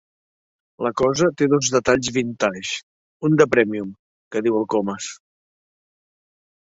[0.85, 2.79] La cosa té dos detalls vintage,
[3.29, 3.95] un de prèmium,
[4.37, 5.11] que diu el Comas.